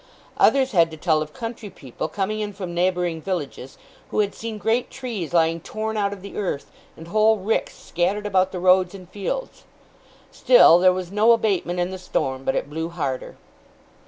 Others 0.37 0.71
had 0.71 0.89
to 0.89 0.97
tell 0.97 1.21
of 1.21 1.31
country 1.31 1.69
people, 1.69 2.07
coming 2.07 2.39
in 2.39 2.53
from 2.53 2.73
neighbouring 2.73 3.21
villages, 3.21 3.77
who 4.09 4.17
had 4.17 4.33
seen 4.33 4.57
great 4.57 4.89
trees 4.89 5.31
lying 5.31 5.59
torn 5.59 5.95
out 5.95 6.11
of 6.11 6.23
the 6.23 6.35
earth, 6.35 6.71
and 6.97 7.09
whole 7.09 7.37
ricks 7.37 7.77
scattered 7.77 8.25
about 8.25 8.51
the 8.51 8.57
roads 8.59 8.95
and 8.95 9.07
fields. 9.09 9.63
Still, 10.31 10.79
there 10.79 10.91
was 10.91 11.11
no 11.11 11.33
abatement 11.33 11.79
in 11.79 11.91
the 11.91 11.99
storm, 11.99 12.43
but 12.43 12.55
it 12.55 12.67
blew 12.67 12.89
harder. 12.89 13.35